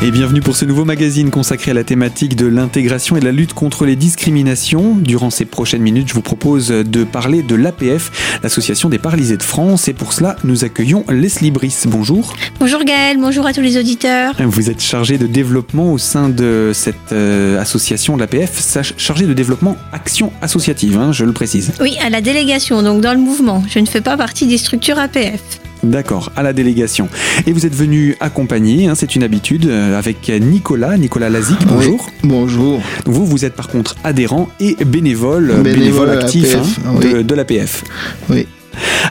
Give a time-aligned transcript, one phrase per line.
[0.00, 3.32] Et bienvenue pour ce nouveau magazine consacré à la thématique de l'intégration et de la
[3.32, 4.94] lutte contre les discriminations.
[4.94, 9.42] Durant ces prochaines minutes, je vous propose de parler de l'APF, l'Association des paralysés de
[9.42, 9.88] France.
[9.88, 11.88] Et pour cela, nous accueillons Leslie Brice.
[11.88, 12.36] Bonjour.
[12.60, 14.36] Bonjour Gaël, bonjour à tous les auditeurs.
[14.38, 19.34] Vous êtes chargé de développement au sein de cette euh, association de l'APF, chargé de
[19.34, 21.72] développement action associative, hein, je le précise.
[21.80, 23.64] Oui, à la délégation, donc dans le mouvement.
[23.68, 25.58] Je ne fais pas partie des structures APF.
[25.88, 27.08] D'accord, à la délégation.
[27.46, 32.10] Et vous êtes venu accompagner, hein, c'est une habitude, euh, avec Nicolas, Nicolas Lazic, bonjour.
[32.22, 32.82] bonjour.
[33.06, 37.84] Vous, vous êtes par contre adhérent et bénévole, bénévole, actif hein, de, de l'APF.
[38.28, 38.46] Oui.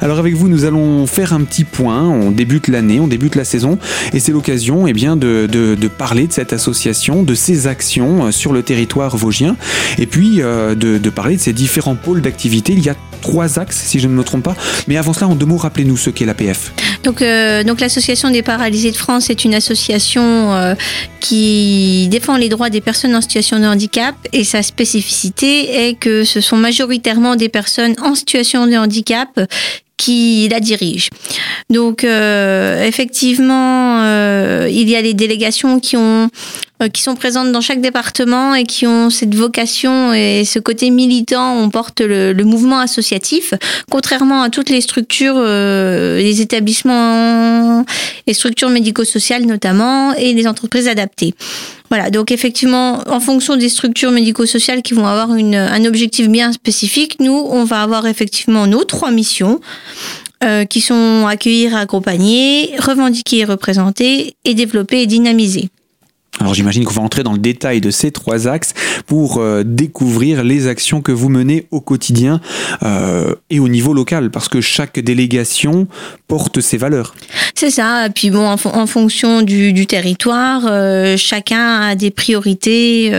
[0.01, 2.03] Alors avec vous, nous allons faire un petit point.
[2.03, 3.79] On débute l'année, on débute la saison,
[4.13, 8.31] et c'est l'occasion eh bien, de, de, parler de cette association, de ses actions euh,
[8.31, 9.55] sur le territoire vosgien,
[9.97, 12.73] et puis euh, de, de parler de ses différents pôles d'activité.
[12.73, 12.95] Il y a
[13.27, 14.55] trois axes, si je ne me trompe pas.
[14.87, 16.71] Mais avant cela, en deux mots, rappelez-nous ce qu'est l'APF.
[17.03, 20.75] Donc, euh, donc l'association des paralysés de France est une association
[21.19, 26.23] qui défend les droits des personnes en situation de handicap et sa spécificité est que
[26.23, 29.39] ce sont majoritairement des personnes en situation de handicap
[29.97, 31.09] qui la dirige.
[31.69, 36.27] Donc euh, effectivement, euh, il y a les délégations qui ont euh,
[36.93, 41.55] qui sont présentes dans chaque département et qui ont cette vocation et ce côté militant.
[41.57, 43.53] On porte le, le mouvement associatif,
[43.89, 47.83] contrairement à toutes les structures, les établissements
[48.27, 51.33] et structures médico-sociales notamment et les entreprises adaptées.
[51.89, 56.51] Voilà, donc effectivement, en fonction des structures médico-sociales qui vont avoir une, un objectif bien
[56.51, 59.59] spécifique, nous, on va avoir effectivement nos trois missions.
[60.43, 65.69] Euh, qui sont accueillir, accompagner, revendiquer et représenter, et développer et dynamiser.
[66.39, 68.73] Alors j'imagine qu'on va entrer dans le détail de ces trois axes
[69.07, 72.41] pour euh, découvrir les actions que vous menez au quotidien
[72.83, 75.87] euh, et au niveau local, parce que chaque délégation
[76.27, 77.15] porte ses valeurs.
[77.55, 78.05] C'est ça.
[78.05, 83.11] Et puis bon, en, fonction du, territoire, euh, chacun a des priorités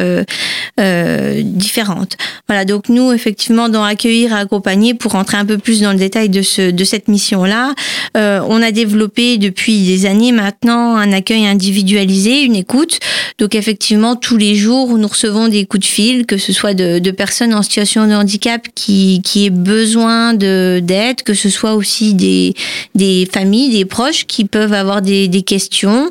[0.76, 2.16] différentes.
[2.46, 2.64] Voilà.
[2.64, 6.28] Donc nous, effectivement, dans accueillir et accompagner, pour rentrer un peu plus dans le détail
[6.28, 7.74] de ce de cette mission-là,
[8.14, 13.00] on a développé depuis des années maintenant un accueil individualisé, une écoute
[13.38, 16.98] donc effectivement, tous les jours, nous recevons des coups de fil, que ce soit de,
[16.98, 22.14] de personnes en situation de handicap qui, qui aient besoin d'aide, que ce soit aussi
[22.14, 22.54] des,
[22.94, 26.10] des familles, des proches qui peuvent avoir des, des questions.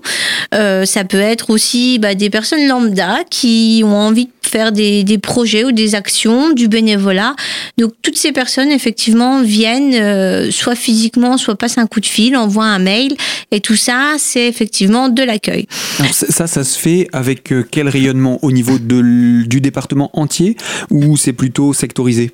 [0.53, 5.03] Euh, ça peut être aussi bah, des personnes lambda qui ont envie de faire des,
[5.03, 7.35] des, projets ou des actions, du bénévolat.
[7.77, 12.37] Donc toutes ces personnes effectivement viennent euh, soit physiquement, soit passent un coup de fil,
[12.37, 13.15] envoient un mail
[13.51, 15.67] et tout ça c'est effectivement de l'accueil.
[16.11, 20.55] Ça, ça se fait avec euh, quel rayonnement au niveau du département entier
[20.89, 22.31] ou c'est plutôt sectorisé?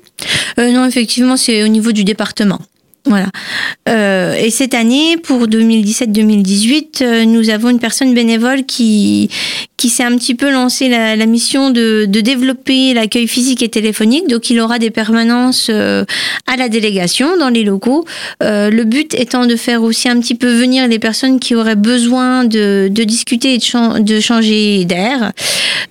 [0.58, 2.60] Euh, Non, effectivement c'est au niveau du département.
[3.06, 3.28] Voilà.
[3.88, 9.28] Euh, et cette année, pour 2017-2018, euh, nous avons une personne bénévole qui
[9.84, 13.68] qui s'est un petit peu lancé la, la mission de, de développer l'accueil physique et
[13.68, 14.28] téléphonique.
[14.28, 16.06] Donc, il aura des permanences euh,
[16.46, 18.06] à la délégation dans les locaux.
[18.42, 21.76] Euh, le but étant de faire aussi un petit peu venir les personnes qui auraient
[21.76, 25.32] besoin de, de discuter et de, changer d'air.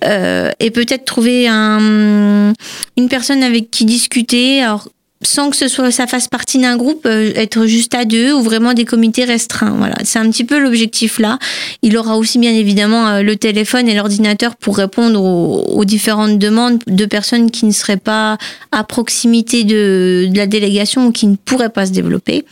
[0.04, 2.52] Euh, et peut-être trouver un,
[2.96, 4.60] une personne avec qui discuter.
[4.60, 4.88] Alors,
[5.24, 8.42] sans que ce soit ça fasse partie d'un groupe, euh, être juste à deux ou
[8.42, 9.74] vraiment des comités restreints.
[9.76, 11.38] Voilà, c'est un petit peu l'objectif là.
[11.82, 16.78] Il aura aussi bien évidemment euh, le téléphone et l'ordinateur pour répondre aux, différentes demandes
[16.86, 18.38] de personnes qui ne seraient pas
[18.72, 22.44] à proximité de, la délégation ou qui ne pourraient pas se développer.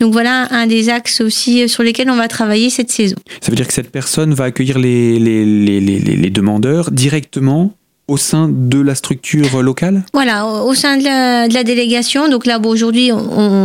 [0.00, 3.16] Donc voilà un des axes aussi sur lesquels on va travailler cette saison.
[3.40, 7.72] Ça veut dire que cette personne va accueillir les demandeurs directement
[8.08, 12.28] au sein de la structure locale Voilà, au sein de la, délégation.
[12.28, 13.10] Donc là, aujourd'hui,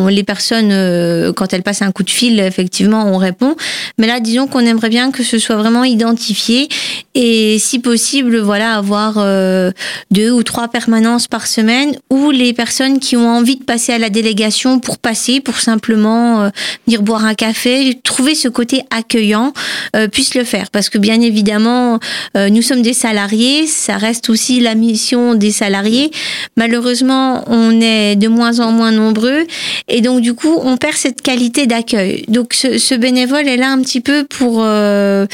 [0.10, 3.56] les personnes, euh, quand elles passent un coup de fil, effectivement, on répond.
[3.98, 6.70] Mais là, disons qu'on aimerait bien que ce soit vraiment identifié
[7.16, 9.72] et, si possible, voilà, avoir euh,
[10.12, 13.98] deux ou trois permanences par semaine où les personnes qui ont envie de passer à
[13.98, 16.50] la délégation pour passer, pour simplement euh,
[16.86, 19.52] venir boire un café, trouver ce côté accueillant,
[20.12, 20.70] puissent le faire.
[20.70, 22.00] Parce que bien évidemment,
[22.36, 26.12] nous sommes des salariés, ça reste aussi aussi la mission des salariés.
[26.58, 29.48] Malheureusement, on est de moins en moins nombreux
[29.88, 32.24] et donc du coup, on perd cette qualité d'accueil.
[32.28, 35.26] Donc ce, bénévole est là un petit peu pour euh,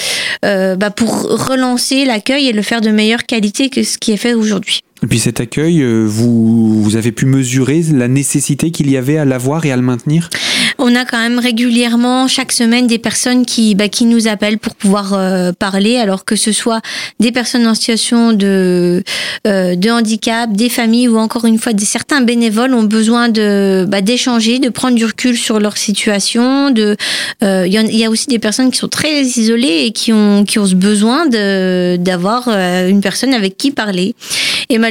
[0.45, 1.09] euh, bah, pour
[1.49, 4.83] relancer l'accueil et le faire de meilleure qualité que ce qui est fait aujourd'hui.
[5.03, 9.25] Et puis cet accueil, euh, vous, avez pu mesurer la nécessité qu'il y avait à
[9.25, 10.29] l'avoir et à le maintenir?
[10.77, 14.75] On a quand même régulièrement chaque semaine des personnes qui, bah, qui nous appellent pour
[14.75, 16.81] pouvoir euh, parler, alors que ce soit
[17.19, 19.03] des personnes en situation de,
[19.45, 23.85] euh, de handicap, des familles ou encore une fois des certains bénévoles ont besoin de
[23.87, 26.73] bah, d'échanger, de prendre du recul sur leur situation.
[26.73, 26.95] Il
[27.41, 30.75] y, a aussi des personnes qui sont très isolées et qui ont qui ont ce
[30.75, 34.15] besoin d'avoir une personne avec qui parler.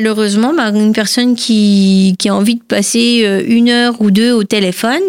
[0.03, 5.03] Bah, une personne qui a envie de passer une heure ou deux au téléphone.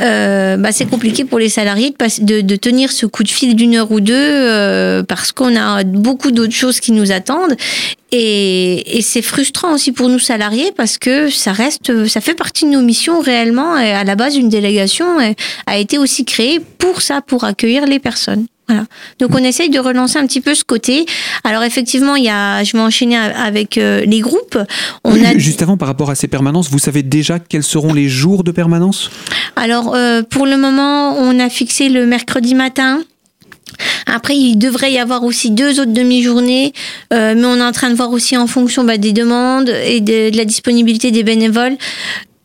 [0.00, 3.90] Euh, bah, c'est compliqué pour les salariés de, tenir ce coup de fil d'une heure
[3.90, 7.56] ou deux euh, parce qu'on a beaucoup d'autres choses qui nous attendent.
[8.12, 12.64] Et, et c'est frustrant aussi pour nous salariés parce que ça reste, ça fait partie
[12.64, 13.76] de nos missions réellement.
[13.78, 15.06] Et à la base, une délégation
[15.66, 18.46] a été aussi créée pour ça, pour accueillir les personnes.
[18.68, 18.84] Voilà.
[19.18, 21.06] Donc on essaye de relancer un petit peu ce côté.
[21.42, 24.58] Alors effectivement, il y a, je vais enchaîner avec euh, les groupes.
[25.04, 25.36] On a...
[25.38, 28.50] Juste avant, par rapport à ces permanences, vous savez déjà quels seront les jours de
[28.50, 29.10] permanence?
[29.56, 33.00] Alors euh, pour le moment, on a fixé le mercredi matin.
[34.06, 36.72] Après, il devrait y avoir aussi deux autres demi-journées,
[37.12, 40.00] euh, mais on est en train de voir aussi en fonction bah, des demandes et
[40.00, 41.76] de, de, la disponibilité des bénévoles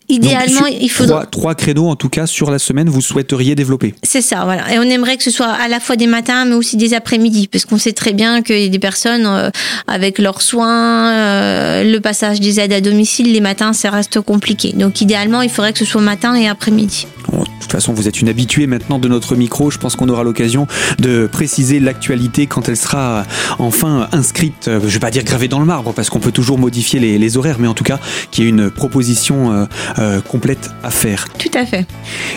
[0.10, 1.26] Idéalement, il faudra.
[1.26, 4.74] Trois, trois, créneaux, en tout cas, sur la semaine, vous souhaiteriez développer C'est ça, voilà.
[4.74, 7.48] Et on aimerait que ce soit à la fois des matins, mais aussi des après-midi,
[7.48, 9.50] parce qu'on sait très bien qu'il y a des personnes euh,
[9.88, 14.74] avec leurs soins, euh, le passage des aides à domicile, les matins, ça reste compliqué.
[14.74, 17.08] Donc, idéalement, il faudrait que ce soit matin et après-midi.
[17.40, 19.72] De toute façon, vous êtes une habituée maintenant de notre micro.
[19.72, 20.68] Je pense qu'on aura l'occasion
[21.00, 23.26] de préciser l'actualité quand elle sera
[23.60, 26.32] enfin inscrite, euh, je ne vais pas dire gravée dans le marbre, parce qu'on peut
[26.32, 28.00] toujours modifier les, les, horaires, mais en tout cas,
[28.32, 29.68] qu'il y ait une proposition
[30.00, 31.28] euh, complète à faire.
[31.38, 31.86] Tout à fait.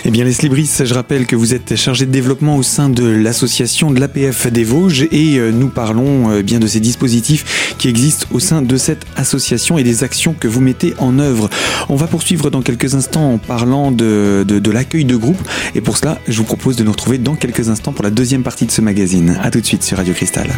[0.05, 3.05] Eh bien, Leslie Brice, je rappelle que vous êtes chargée de développement au sein de
[3.05, 7.89] l'association de l'APF des Vosges et euh, nous parlons euh, bien de ces dispositifs qui
[7.89, 11.49] existent au sein de cette association et des actions que vous mettez en œuvre.
[11.89, 15.37] On va poursuivre dans quelques instants en parlant de, de, de l'accueil de groupe
[15.75, 18.43] et pour cela, je vous propose de nous retrouver dans quelques instants pour la deuxième
[18.43, 19.39] partie de ce magazine.
[19.43, 20.49] A tout de suite sur Radio Cristal.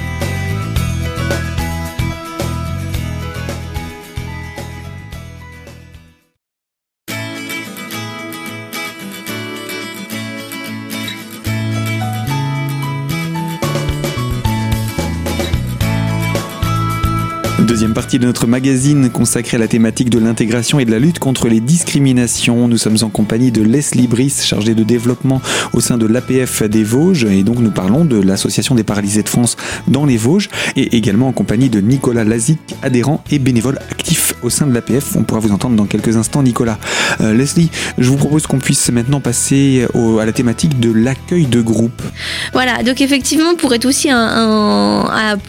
[17.79, 21.21] Deuxième partie de notre magazine consacrée à la thématique de l'intégration et de la lutte
[21.21, 22.67] contre les discriminations.
[22.67, 25.41] Nous sommes en compagnie de Leslie Brice, chargée de développement
[25.73, 27.23] au sein de l'APF des Vosges.
[27.27, 30.49] Et donc nous parlons de l'Association des paralysés de France dans les Vosges.
[30.75, 35.15] Et également en compagnie de Nicolas Lazic, adhérent et bénévole actif au sein de l'APF.
[35.15, 36.79] On pourra vous entendre dans quelques instants, Nicolas.
[37.21, 41.47] Euh, Leslie, je vous propose qu'on puisse maintenant passer au, à la thématique de l'accueil
[41.47, 42.03] de groupe.
[42.53, 44.09] Voilà, donc effectivement, pour être aussi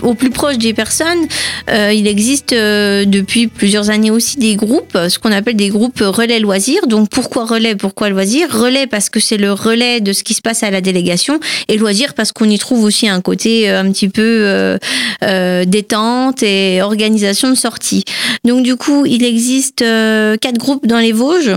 [0.03, 1.25] au plus proche des personnes,
[1.71, 2.18] euh, il existe
[2.51, 6.87] euh, depuis plusieurs années aussi des groupes, ce qu'on appelle des groupes relais loisirs.
[6.87, 8.47] Donc pourquoi relais Pourquoi loisirs?
[8.51, 11.77] Relais parce que c'est le relais de ce qui se passe à la délégation et
[11.77, 16.81] loisirs parce qu'on y trouve aussi un côté euh, un petit peu euh, détente et
[16.81, 18.03] organisation de sortie.
[18.43, 21.55] Donc du coup, il existe quatre groupes dans les Vosges.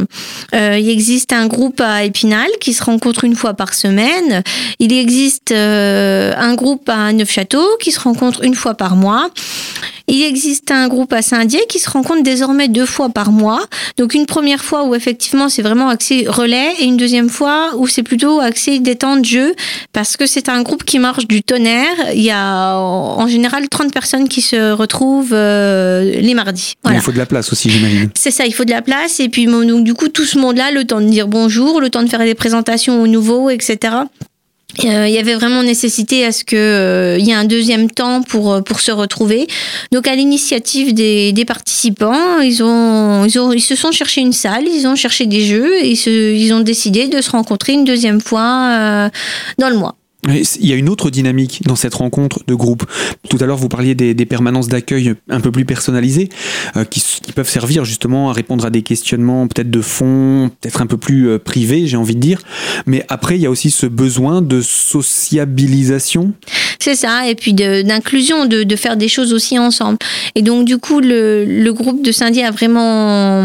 [0.52, 4.42] Il existe un groupe à Épinal qui se rencontre une fois par semaine.
[4.78, 9.30] Il existe un groupe à Neufchâteau qui se rencontre une fois par mois.
[10.08, 13.60] Il existe un groupe à Saint-Dié qui se rencontre désormais deux fois par mois.
[13.98, 17.86] Donc une première fois où effectivement c'est vraiment axé relais et une deuxième fois où
[17.86, 19.54] c'est plutôt axé détente jeu
[19.92, 21.94] parce que c'est un groupe qui marche du tonnerre.
[22.14, 26.74] Il y a en général 30 personnes qui se retrouvent euh, les mardis.
[26.82, 26.98] Voilà.
[26.98, 28.10] Il faut de la place aussi j'imagine.
[28.16, 30.70] C'est ça, il faut de la place et puis donc du coup tout ce monde-là,
[30.70, 33.94] le temps de dire bonjour, le temps de faire des présentations aux nouveaux, etc.
[34.84, 38.22] Euh, il y avait vraiment nécessité à ce qu'il euh, y ait un deuxième temps
[38.22, 39.46] pour, euh, pour se retrouver.
[39.92, 44.32] Donc à l'initiative des, des participants, ils, ont, ils, ont, ils se sont cherchés une
[44.32, 47.74] salle, ils ont cherché des jeux et ils, se, ils ont décidé de se rencontrer
[47.74, 49.08] une deuxième fois euh,
[49.58, 49.96] dans le mois.
[50.28, 52.84] Il y a une autre dynamique dans cette rencontre de groupe.
[53.28, 56.28] Tout à l'heure, vous parliez des, des permanences d'accueil un peu plus personnalisées,
[56.76, 60.80] euh, qui, qui, peuvent servir justement à répondre à des questionnements peut-être de fond, peut-être
[60.80, 62.40] un peu plus euh, privés, j'ai envie de dire.
[62.86, 66.34] Mais après, il y a aussi ce besoin de sociabilisation.
[66.82, 69.98] C'est ça, et puis d'inclusion, de, de, faire des choses aussi ensemble.
[70.34, 73.40] Et donc, du coup, le, le groupe de Saint-Dié a vraiment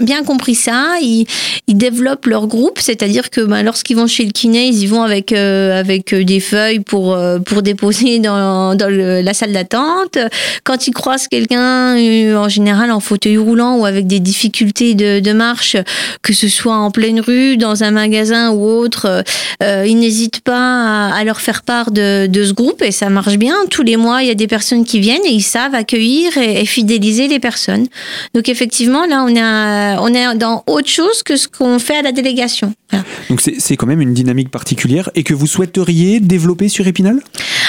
[0.00, 0.94] bien compris ça.
[1.00, 1.24] Ils,
[1.68, 5.04] ils développent leur groupe, c'est-à-dire que ben, lorsqu'ils vont chez le kiné, ils y vont
[5.04, 7.16] avec, euh, avec des feuilles pour,
[7.46, 10.18] pour déposer dans, dans la salle d'attente.
[10.64, 15.32] Quand ils croisent quelqu'un, en général en fauteuil roulant ou avec des difficultés de, de
[15.32, 15.76] marche,
[16.22, 19.22] que ce soit en pleine rue, dans un magasin ou autre,
[19.60, 23.54] ils n'hésitent pas à, leur faire part de, de ce groupe et ça marche bien.
[23.70, 26.64] Tous les mois, il y a des personnes qui viennent et ils savent accueillir et,
[26.64, 27.86] fidéliser les personnes.
[28.34, 32.02] Donc effectivement, là, on est, on est dans autre chose que ce qu'on fait à
[32.02, 32.72] la délégation.
[33.28, 37.20] Donc c'est quand même une dynamique particulière et que vous souhaiteriez développer sur Épinal?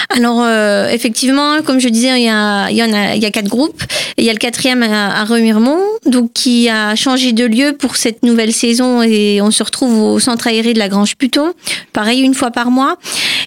[0.09, 2.81] Alors euh, effectivement, comme je disais, il y a, il y
[3.25, 3.83] a, quatre groupes.
[4.17, 8.23] il y a le quatrième à, Remiremont, donc qui a changé de lieu pour cette
[8.23, 11.53] nouvelle saison et on se retrouve au centre aéré de la Grange Puton,
[11.93, 12.97] pareil une fois par mois.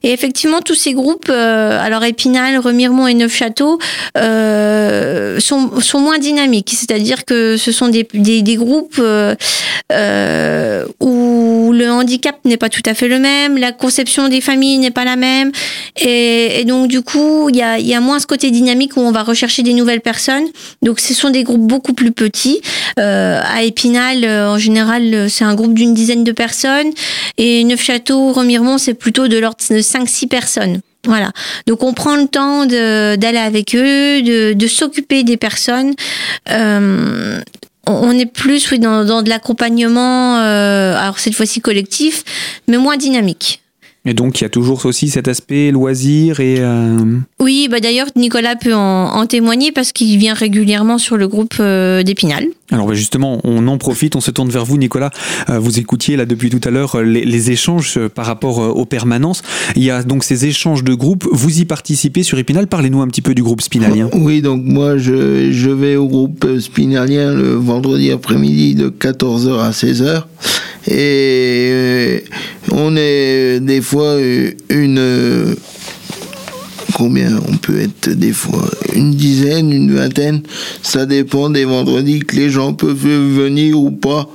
[0.03, 3.79] Et effectivement, tous ces groupes, euh, alors Épinal, Remiremont et Neufchâteau,
[4.17, 6.73] euh, sont, sont moins dynamiques.
[6.75, 9.35] C'est-à-dire que ce sont des, des, groupes euh
[11.65, 14.91] où le handicap n'est pas tout à fait le même, la conception des familles n'est
[14.91, 15.51] pas la même.
[16.01, 17.63] Et donc, du coup, il y
[17.95, 20.47] a, moins ce côté dynamique où on va rechercher des nouvelles personnes.
[20.83, 22.61] Donc, ce sont des groupes beaucoup plus petits.
[22.99, 26.91] Euh, à Épinal, euh, en général, c'est un groupe d'une dizaine de personnes.
[27.39, 30.81] Et Neufchâteau, Remiremont, c'est plutôt de l'ordre de 5-6 personnes.
[31.07, 31.33] Voilà.
[31.67, 35.95] Donc on prend le temps d'aller avec eux, de, de s'occuper des personnes.
[36.51, 37.41] Euh,
[37.87, 42.25] on est plus oui, dans, dans de l'accompagnement, euh, alors cette fois-ci collectif,
[42.69, 43.64] mais moins dynamique.
[44.07, 46.57] Et donc, il y a toujours aussi cet aspect loisir et...
[46.59, 46.99] Euh,
[47.41, 52.03] oui, bah d'ailleurs, Nicolas peut en, témoigner parce qu'il vient régulièrement sur le groupe euh,
[52.03, 52.47] d'Épinal.
[52.71, 55.11] Alors bah, justement, on en profite, on se tourne vers vous, Nicolas.
[55.49, 59.43] Euh, vous écoutiez là depuis tout à l'heure les, échanges par rapport aux permanences.
[59.75, 61.27] Il y a donc ces échanges de groupes.
[61.31, 62.67] Vous y participez sur Épinal.
[62.67, 64.11] Parlez-nous un petit peu du groupe spinalien.
[64.13, 69.71] Oui, donc moi, je, je vais au groupe spinalien le vendredi après-midi de 14h à
[69.71, 70.25] 16h.
[70.89, 72.25] Et
[72.71, 74.17] on est des fois
[74.69, 75.57] une
[76.95, 80.43] combien on peut être des fois une dizaine, une vingtaine,
[80.83, 84.29] ça dépend des vendredis que les gens peuvent venir ou pas.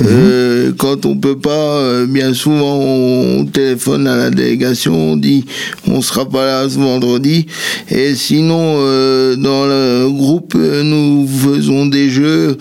[0.00, 0.06] Mhm.
[0.08, 5.44] Euh, quand on peut pas, euh, bien souvent on téléphone à la délégation, on dit
[5.88, 7.46] on sera pas là ce vendredi.
[7.90, 12.56] Et sinon euh, dans le groupe nous faisons des jeux,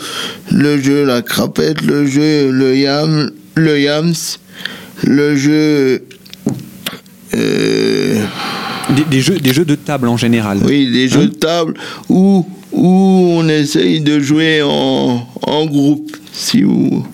[0.51, 4.13] le jeu la crapette, le jeu le yam, le yams,
[5.03, 6.01] le jeu
[9.09, 10.59] des, jeux, des jeux de table en général.
[10.65, 11.73] Oui, des jeux hein de table
[12.09, 17.05] où, où on essaye de jouer en, en groupe, si vous...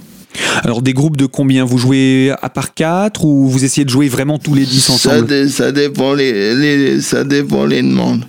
[0.63, 4.07] Alors des groupes de combien Vous jouez à part 4 ou vous essayez de jouer
[4.07, 5.27] vraiment tous les 10 ensemble?
[5.27, 8.25] ça, ça, dépend les, les, ça dépend les demandes.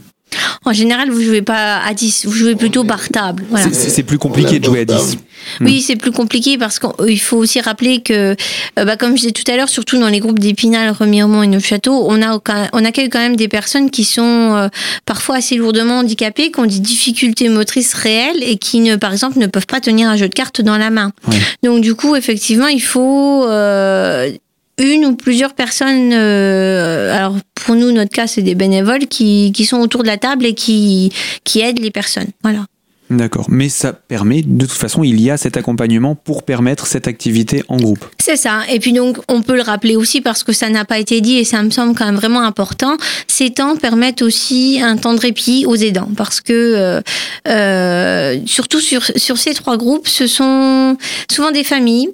[0.65, 3.45] En général, vous jouez pas à 10, vous jouez plutôt par table.
[3.73, 5.19] C'est plus compliqué de jouer à 10.
[5.61, 8.37] Oui, c'est plus compliqué parce qu'il faut aussi rappeler que,
[8.79, 11.49] euh, bah, comme je disais tout à l'heure, surtout dans les groupes d'Épinal, Remiremont et
[11.49, 12.41] Neufchâteau, on, a,
[12.73, 14.69] on accueille quand même des personnes qui sont euh,
[15.05, 19.39] parfois assez lourdement handicapées, qui ont des difficultés motrices réelles et qui, ne, par exemple,
[19.39, 21.13] ne peuvent pas tenir un jeu de cartes dans la main.
[21.63, 24.31] Donc, du coup, effectivement, il faut euh,
[24.79, 29.65] une ou plusieurs personnes, euh, alors pour nous, notre cas, c'est des bénévoles qui, qui
[29.65, 31.13] sont autour de la table et qui,
[31.45, 32.31] qui aident les personnes.
[32.43, 32.67] Voilà.
[33.17, 33.47] D'accord.
[33.49, 37.63] Mais ça permet, de toute façon, il y a cet accompagnement pour permettre cette activité
[37.69, 38.05] en groupe.
[38.19, 38.61] C'est ça.
[38.71, 41.37] Et puis donc, on peut le rappeler aussi parce que ça n'a pas été dit
[41.37, 42.97] et ça me semble quand même vraiment important.
[43.27, 47.01] Ces temps permettent aussi un temps de répit aux aidants parce que, euh,
[47.49, 50.97] euh, surtout sur, sur ces trois groupes, ce sont
[51.31, 52.09] souvent des familles.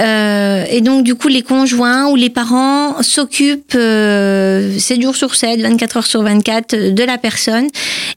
[0.00, 5.60] Euh, et donc, du coup, les conjoints ou les parents s'occupent 7 jours sur 7,
[5.60, 7.68] 24 heures sur 24 de la personne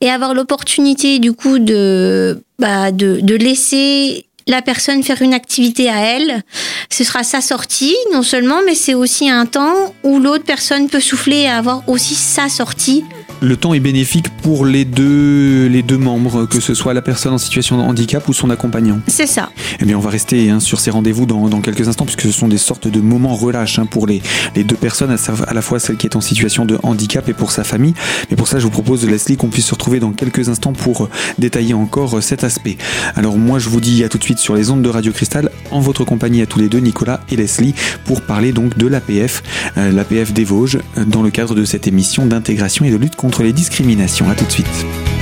[0.02, 2.23] et avoir l'opportunité, du coup, de
[2.60, 6.44] bah, de, de laisser la personne faire une activité à elle.
[6.90, 11.00] Ce sera sa sortie, non seulement, mais c'est aussi un temps où l'autre personne peut
[11.00, 13.04] souffler et avoir aussi sa sortie
[13.44, 17.34] le temps est bénéfique pour les deux, les deux membres, que ce soit la personne
[17.34, 19.00] en situation de handicap ou son accompagnant.
[19.08, 19.50] C'est ça.
[19.82, 22.32] Eh bien, on va rester hein, sur ces rendez-vous dans, dans, quelques instants, puisque ce
[22.32, 24.22] sont des sortes de moments relâches hein, pour les,
[24.56, 25.12] les deux personnes,
[25.48, 27.94] à, la fois celle qui est en situation de handicap et pour sa famille.
[28.32, 31.10] Mais pour ça, je vous propose, Leslie, qu'on puisse se retrouver dans quelques instants pour
[31.38, 32.78] détailler encore cet aspect.
[33.16, 35.50] Alors, moi, je vous dis à tout de suite sur les ondes de Radio Cristal,
[35.72, 39.44] en votre compagnie à tous les deux, Nicolas et Leslie, pour parler donc de l'APF,
[39.78, 43.33] euh, l'APF des Vosges, dans le cadre de cette émission d'intégration et de lutte contre
[43.42, 44.30] les discriminations.
[44.30, 45.13] A tout de suite.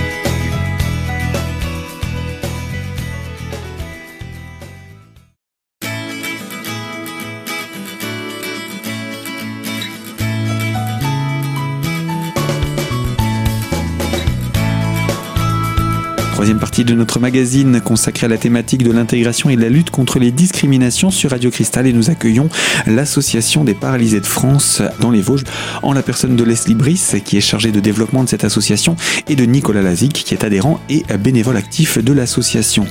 [16.51, 19.89] Troisième partie de notre magazine consacrée à la thématique de l'intégration et de la lutte
[19.89, 22.50] contre les discriminations sur Radio Cristal et nous accueillons
[22.88, 25.46] l'association des paralysés de France dans les Vosges
[25.81, 28.98] en la personne de Leslie Brice qui est chargée de développement de cette association
[29.29, 32.86] et de Nicolas Lazic qui est adhérent et bénévole actif de l'association.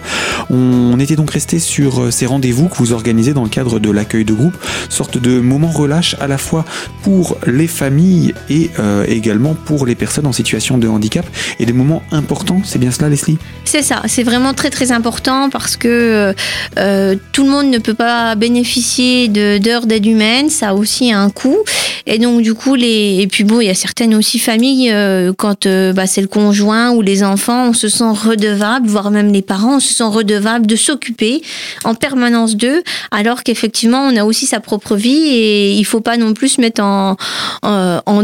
[0.48, 4.24] On était donc resté sur ces rendez-vous que vous organisez dans le cadre de l'accueil
[4.24, 4.56] de groupe,
[4.88, 6.64] sorte de moment relâche à la fois
[7.02, 11.26] pour les familles et euh, également pour les personnes en situation de handicap
[11.58, 12.62] et des moments importants.
[12.64, 13.36] C'est bien cela, Leslie?
[13.64, 16.34] C'est ça, c'est vraiment très très important parce que
[16.78, 21.30] euh, tout le monde ne peut pas bénéficier d'heures d'aide humaine, ça a aussi un
[21.30, 21.58] coût.
[22.06, 23.18] Et donc du coup, les...
[23.20, 26.90] et puis bon, il y a certaines aussi familles, euh, quand bah, c'est le conjoint
[26.90, 30.66] ou les enfants, on se sent redevable, voire même les parents, on se sent redevable
[30.66, 31.42] de s'occuper
[31.84, 36.16] en permanence d'eux, alors qu'effectivement, on a aussi sa propre vie et il faut pas
[36.16, 37.16] non plus se mettre en,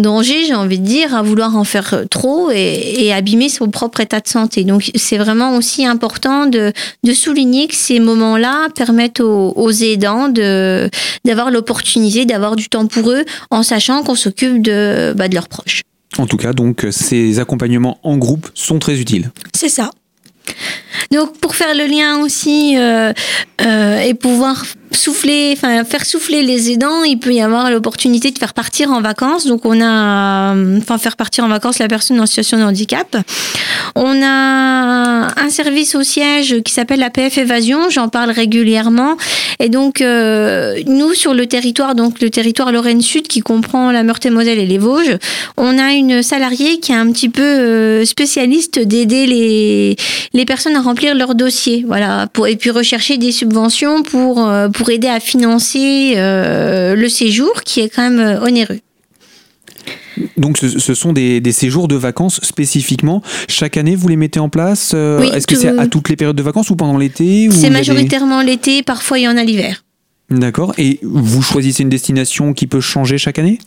[0.00, 4.00] danger, j'ai envie de dire, à vouloir en faire trop et, et abîmer son propre
[4.00, 4.64] état de santé.
[4.64, 10.28] Donc c'est vraiment aussi important de, de souligner que ces moments-là permettent aux, aux aidants
[10.28, 10.90] de
[11.24, 15.48] d'avoir l'opportunité d'avoir du temps pour eux en sachant qu'on s'occupe de, bah, de leurs
[15.48, 15.82] proches.
[16.18, 19.30] En tout cas, donc ces accompagnements en groupe sont très utiles.
[19.54, 19.90] C'est ça.
[21.10, 23.12] Donc pour faire le lien aussi euh,
[23.60, 24.64] euh, et pouvoir
[24.96, 29.00] souffler, enfin faire souffler les aidants, il peut y avoir l'opportunité de faire partir en
[29.00, 29.46] vacances.
[29.46, 33.16] Donc on a, enfin faire partir en vacances la personne en situation de handicap.
[33.94, 37.90] On a un service au siège qui s'appelle la PF Évasion.
[37.90, 39.16] J'en parle régulièrement.
[39.58, 44.02] Et donc euh, nous sur le territoire, donc le territoire Lorraine Sud qui comprend la
[44.02, 45.16] Meurthe-et-Moselle et les Vosges,
[45.56, 49.96] on a une salariée qui est un petit peu euh, spécialiste d'aider les
[50.32, 54.68] les personnes à remplir leur dossier, voilà, pour, et puis rechercher des subventions pour euh,
[54.86, 58.78] pour aider à financer euh, le séjour qui est quand même euh, onéreux.
[60.36, 63.20] Donc ce, sont des, séjours de vacances spécifiquement.
[63.48, 66.42] Chaque année, vous les mettez en place Est-ce que c'est à toutes les périodes de
[66.42, 69.82] vacances ou pendant l'été C'est majoritairement l'été, parfois il y en a l'hiver.
[70.28, 70.74] D'accord.
[70.76, 73.58] Et vous choisissez une destination qui peut changer chaque année?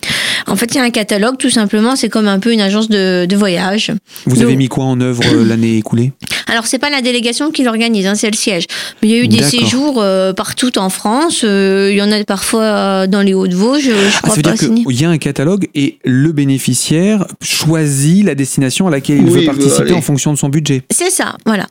[0.46, 1.96] En fait, il y a un catalogue, tout simplement.
[1.96, 3.92] C'est comme un peu une agence de, voyage.
[4.26, 6.12] Vous avez mis quoi en œuvre euh, l'année écoulée?
[6.48, 8.64] Alors, c'est pas la délégation qui l'organise, hein, c'est le siège.
[9.00, 11.42] Mais il y a eu des séjours euh, partout en France.
[11.44, 13.84] Euh, il y en a parfois dans les Hauts-de-Vosges.
[13.84, 18.24] Je ah, crois ça veut dire qu'il y a un catalogue et le bénéficiaire choisit
[18.24, 20.82] la destination à laquelle il veut participer en fonction de son budget.
[20.90, 21.66] C'est ça, voilà.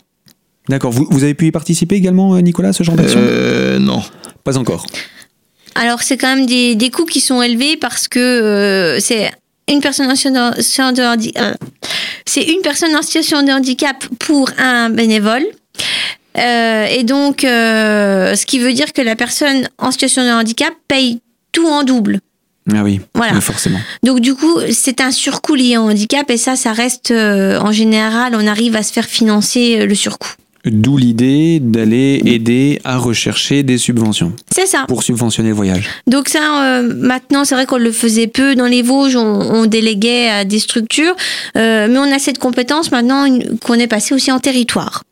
[0.70, 0.92] D'accord.
[0.92, 3.20] Vous, vous, avez pu y participer également, Nicolas, ce genre d'action
[3.80, 4.02] Non.
[4.44, 4.86] Pas encore.
[5.76, 9.32] Alors, c'est quand même des, des, coûts qui sont élevés parce que euh, c'est
[9.70, 11.44] une personne en situation de handicap.
[11.44, 11.68] Euh,
[12.26, 15.46] c'est une personne en situation de handicap pour un bénévole.
[16.38, 21.22] Euh, et donc, ce qui veut dire que la personne en situation de handicap paye
[21.52, 22.20] tout en double.
[22.72, 23.42] Ah oui, voilà.
[23.42, 23.80] forcément.
[24.04, 28.36] Donc du coup, c'est un surcoût lié au handicap et ça, ça reste en général,
[28.36, 30.36] on arrive à se faire financer le surcoût.
[30.66, 34.34] D'où l'idée d'aller aider à rechercher des subventions.
[34.52, 34.86] C'est ça.
[34.88, 35.90] Pour subventionner le voyage.
[36.08, 40.30] Donc ça, euh, maintenant, c'est vrai qu'on le faisait peu dans les Vosges, on, déléguait
[40.30, 41.16] à des structures,
[41.56, 43.28] euh, mais on a cette compétence maintenant
[43.64, 45.04] qu'on est passé aussi en territoire.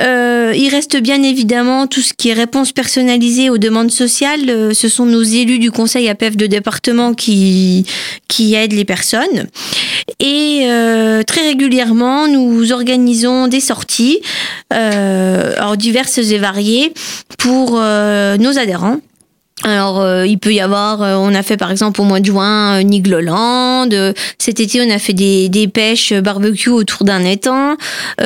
[0.00, 4.48] Euh, il reste bien évidemment tout ce qui est réponse personnalisée aux demandes sociales.
[4.48, 7.86] Euh, ce sont nos élus du conseil APF de département qui,
[8.28, 9.46] qui aident les personnes.
[10.20, 14.20] Et euh, très régulièrement, nous organisons des sorties,
[14.70, 16.92] alors diverses et variées,
[17.38, 18.98] pour nos adhérents.
[19.64, 22.26] Alors, euh, il peut y avoir, euh, on a fait par exemple au mois de
[22.26, 23.88] juin euh, Nigloland.
[24.38, 27.76] cet été, on a fait des, des pêches barbecue autour d'un étang.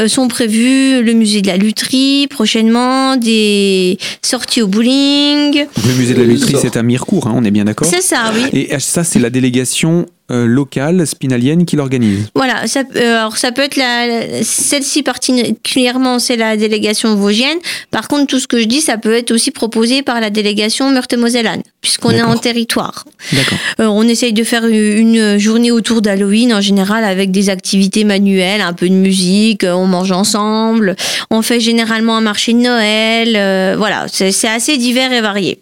[0.09, 5.65] sont prévus le musée de la lutherie prochainement, des sorties au bowling.
[5.87, 8.33] Le musée de la lutherie, c'est à Mirecourt, hein, on est bien d'accord C'est ça,
[8.35, 8.49] oui.
[8.53, 12.27] Et ça, c'est la délégation euh, locale spinalienne qui l'organise.
[12.35, 17.57] Voilà, ça, euh, alors ça peut être la, celle-ci particulièrement, c'est la délégation vosgienne.
[17.91, 20.93] Par contre, tout ce que je dis, ça peut être aussi proposé par la délégation
[20.93, 23.07] Meurthe-Mosellane, puisqu'on est en territoire.
[23.33, 23.59] D'accord.
[23.81, 28.61] Euh, on essaye de faire une journée autour d'Halloween en général avec des activités manuelles,
[28.61, 30.95] un peu de musique, on mange ensemble.
[31.31, 33.79] On fait généralement un marché de Noël.
[33.79, 35.59] voilà, c'est assez divers et varié.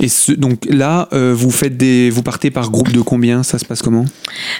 [0.00, 3.42] Et ce, donc là, vous faites des, vous partez par groupe de combien?
[3.42, 4.05] Ça se passe comment?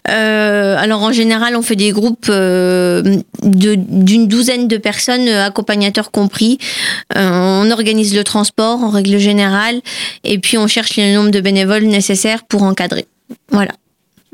[0.09, 3.03] Euh, alors en général, on fait des groupes euh,
[3.43, 6.59] d'une douzaine de personnes, euh, accompagnateurs compris.
[7.15, 9.81] on organise le transport en règle générale,
[10.25, 13.07] et puis on cherche le nombre de bénévoles nécessaires pour encadrer.
[13.51, 13.73] Voilà.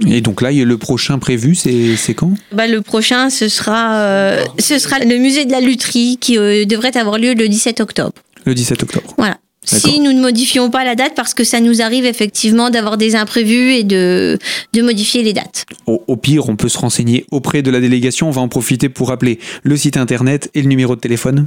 [0.06, 2.32] Et donc là, le prochain prévu, c'est quand?
[2.50, 7.18] Bah, Le prochain, ce sera, ce sera le musée de la lutherie qui devrait avoir
[7.18, 8.14] lieu le 17 octobre.
[8.44, 9.14] Le 17 octobre.
[9.16, 9.36] Voilà.
[9.64, 13.14] Si nous ne modifions pas la date parce que ça nous arrive effectivement d'avoir des
[13.14, 14.38] imprévus et de,
[14.72, 15.66] de modifier les dates.
[15.86, 18.28] Au, au, pire, on peut se renseigner auprès de la délégation.
[18.28, 21.46] On va en profiter pour rappeler le site internet et le numéro de téléphone.